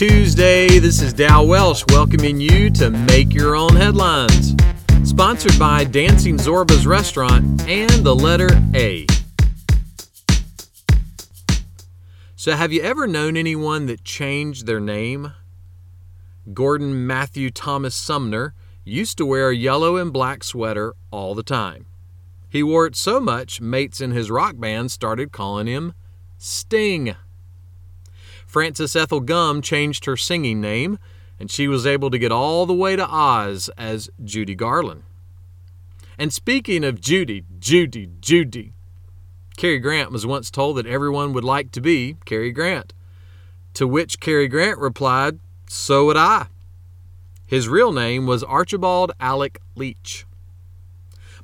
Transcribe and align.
Tuesday. 0.00 0.78
This 0.78 1.02
is 1.02 1.12
Dow 1.12 1.44
Welsh 1.44 1.84
welcoming 1.90 2.40
you 2.40 2.70
to 2.70 2.88
Make 2.88 3.34
Your 3.34 3.54
Own 3.54 3.76
Headlines. 3.76 4.56
Sponsored 5.04 5.58
by 5.58 5.84
Dancing 5.84 6.38
Zorba's 6.38 6.86
Restaurant 6.86 7.44
and 7.68 7.90
the 7.90 8.14
letter 8.14 8.48
A. 8.74 9.06
So, 12.34 12.52
have 12.52 12.72
you 12.72 12.80
ever 12.80 13.06
known 13.06 13.36
anyone 13.36 13.84
that 13.88 14.02
changed 14.02 14.64
their 14.64 14.80
name? 14.80 15.34
Gordon 16.54 17.06
Matthew 17.06 17.50
Thomas 17.50 17.94
Sumner 17.94 18.54
used 18.86 19.18
to 19.18 19.26
wear 19.26 19.50
a 19.50 19.54
yellow 19.54 19.98
and 19.98 20.10
black 20.10 20.42
sweater 20.42 20.94
all 21.10 21.34
the 21.34 21.42
time. 21.42 21.84
He 22.48 22.62
wore 22.62 22.86
it 22.86 22.96
so 22.96 23.20
much, 23.20 23.60
mates 23.60 24.00
in 24.00 24.12
his 24.12 24.30
rock 24.30 24.58
band 24.58 24.92
started 24.92 25.30
calling 25.30 25.66
him 25.66 25.92
Sting. 26.38 27.16
Frances 28.46 28.96
Ethel 28.96 29.22
Gumm 29.22 29.62
changed 29.62 30.04
her 30.04 30.16
singing 30.16 30.60
name, 30.60 30.98
and 31.38 31.50
she 31.50 31.68
was 31.68 31.86
able 31.86 32.10
to 32.10 32.18
get 32.18 32.32
all 32.32 32.66
the 32.66 32.74
way 32.74 32.96
to 32.96 33.06
Oz 33.06 33.70
as 33.78 34.10
Judy 34.22 34.54
Garland. 34.54 35.02
And 36.18 36.32
speaking 36.32 36.84
of 36.84 37.00
Judy, 37.00 37.44
Judy, 37.58 38.10
Judy, 38.20 38.74
Cary 39.56 39.78
Grant 39.78 40.10
was 40.10 40.26
once 40.26 40.50
told 40.50 40.76
that 40.76 40.86
everyone 40.86 41.32
would 41.32 41.44
like 41.44 41.70
to 41.72 41.80
be 41.80 42.16
Cary 42.24 42.52
Grant. 42.52 42.92
To 43.74 43.86
which 43.86 44.20
Cary 44.20 44.48
Grant 44.48 44.78
replied, 44.78 45.38
So 45.68 46.06
would 46.06 46.16
I. 46.16 46.46
His 47.46 47.68
real 47.68 47.92
name 47.92 48.26
was 48.26 48.44
Archibald 48.44 49.12
Alec 49.20 49.60
Leach. 49.74 50.24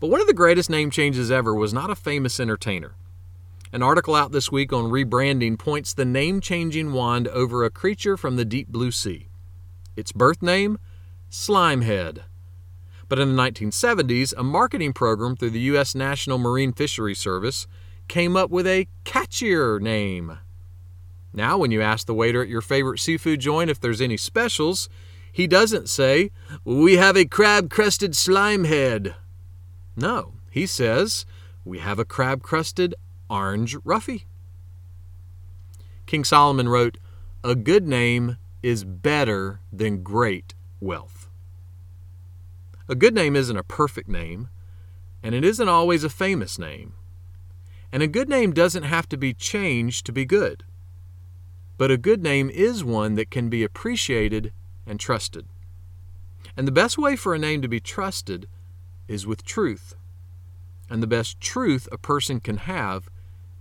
But 0.00 0.10
one 0.10 0.20
of 0.20 0.26
the 0.26 0.34
greatest 0.34 0.68
name 0.68 0.90
changes 0.90 1.30
ever 1.30 1.54
was 1.54 1.72
not 1.72 1.90
a 1.90 1.94
famous 1.94 2.38
entertainer. 2.38 2.94
An 3.74 3.82
article 3.82 4.14
out 4.14 4.30
this 4.30 4.52
week 4.52 4.72
on 4.72 4.84
rebranding 4.84 5.58
points 5.58 5.92
the 5.92 6.04
name 6.04 6.40
changing 6.40 6.92
wand 6.92 7.26
over 7.26 7.64
a 7.64 7.70
creature 7.70 8.16
from 8.16 8.36
the 8.36 8.44
deep 8.44 8.68
blue 8.68 8.92
sea. 8.92 9.26
Its 9.96 10.12
birth 10.12 10.42
name? 10.42 10.78
Slimehead. 11.28 12.20
But 13.08 13.18
in 13.18 13.34
the 13.34 13.42
1970s, 13.42 14.32
a 14.36 14.44
marketing 14.44 14.92
program 14.92 15.34
through 15.34 15.50
the 15.50 15.72
U.S. 15.72 15.96
National 15.96 16.38
Marine 16.38 16.72
Fisheries 16.72 17.18
Service 17.18 17.66
came 18.06 18.36
up 18.36 18.48
with 18.48 18.64
a 18.64 18.86
catchier 19.04 19.80
name. 19.80 20.38
Now, 21.32 21.58
when 21.58 21.72
you 21.72 21.82
ask 21.82 22.06
the 22.06 22.14
waiter 22.14 22.42
at 22.42 22.48
your 22.48 22.60
favorite 22.60 23.00
seafood 23.00 23.40
joint 23.40 23.70
if 23.70 23.80
there's 23.80 24.00
any 24.00 24.16
specials, 24.16 24.88
he 25.32 25.48
doesn't 25.48 25.88
say, 25.88 26.30
We 26.64 26.94
have 26.98 27.16
a 27.16 27.24
crab 27.24 27.70
crested 27.70 28.14
slime 28.14 28.62
head. 28.62 29.16
No, 29.96 30.34
he 30.48 30.64
says, 30.64 31.26
We 31.64 31.80
have 31.80 31.98
a 31.98 32.04
crab 32.04 32.40
crusted 32.40 32.94
orange 33.28 33.76
roughy. 33.78 34.24
King 36.06 36.24
Solomon 36.24 36.68
wrote, 36.68 36.98
A 37.42 37.54
good 37.54 37.86
name 37.86 38.36
is 38.62 38.84
better 38.84 39.60
than 39.72 40.02
great 40.02 40.54
wealth. 40.80 41.28
A 42.88 42.94
good 42.94 43.14
name 43.14 43.34
isn't 43.34 43.56
a 43.56 43.62
perfect 43.62 44.08
name, 44.08 44.48
and 45.22 45.34
it 45.34 45.44
isn't 45.44 45.68
always 45.68 46.04
a 46.04 46.10
famous 46.10 46.58
name. 46.58 46.94
And 47.90 48.02
a 48.02 48.08
good 48.08 48.28
name 48.28 48.52
doesn't 48.52 48.82
have 48.82 49.08
to 49.08 49.16
be 49.16 49.32
changed 49.32 50.04
to 50.06 50.12
be 50.12 50.24
good. 50.24 50.64
But 51.78 51.90
a 51.90 51.96
good 51.96 52.22
name 52.22 52.50
is 52.50 52.84
one 52.84 53.14
that 53.14 53.30
can 53.30 53.48
be 53.48 53.64
appreciated 53.64 54.52
and 54.86 55.00
trusted. 55.00 55.46
And 56.56 56.68
the 56.68 56.72
best 56.72 56.98
way 56.98 57.16
for 57.16 57.34
a 57.34 57.38
name 57.38 57.62
to 57.62 57.68
be 57.68 57.80
trusted 57.80 58.48
is 59.08 59.26
with 59.26 59.44
truth. 59.44 59.94
And 60.90 61.02
the 61.02 61.06
best 61.06 61.40
truth 61.40 61.88
a 61.90 61.98
person 61.98 62.40
can 62.40 62.58
have 62.58 63.08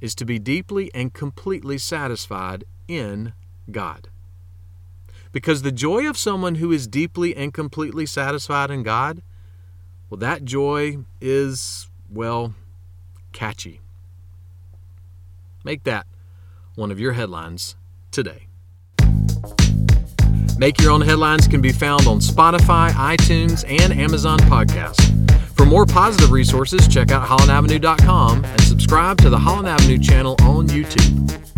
is 0.00 0.14
to 0.16 0.24
be 0.24 0.38
deeply 0.38 0.90
and 0.94 1.12
completely 1.12 1.78
satisfied 1.78 2.64
in 2.86 3.32
God. 3.70 4.08
Because 5.32 5.62
the 5.62 5.72
joy 5.72 6.08
of 6.08 6.16
someone 6.16 6.56
who 6.56 6.72
is 6.72 6.86
deeply 6.86 7.36
and 7.36 7.52
completely 7.52 8.06
satisfied 8.06 8.70
in 8.70 8.82
God, 8.82 9.22
well, 10.08 10.18
that 10.18 10.44
joy 10.44 10.98
is, 11.20 11.88
well, 12.10 12.54
catchy. 13.32 13.80
Make 15.64 15.84
that 15.84 16.06
one 16.76 16.90
of 16.90 16.98
your 16.98 17.12
headlines 17.12 17.76
today. 18.10 18.46
Make 20.58 20.80
Your 20.80 20.90
Own 20.90 21.02
Headlines 21.02 21.46
can 21.46 21.60
be 21.60 21.72
found 21.72 22.08
on 22.08 22.18
Spotify, 22.18 22.90
iTunes, 22.90 23.64
and 23.68 23.92
Amazon 23.92 24.38
Podcasts. 24.40 25.27
For 25.58 25.66
more 25.66 25.84
positive 25.84 26.30
resources, 26.30 26.86
check 26.86 27.10
out 27.10 27.26
HollandAvenue.com 27.26 28.44
and 28.44 28.60
subscribe 28.60 29.18
to 29.18 29.28
the 29.28 29.38
Holland 29.38 29.66
Avenue 29.66 29.98
channel 29.98 30.36
on 30.42 30.68
YouTube. 30.68 31.57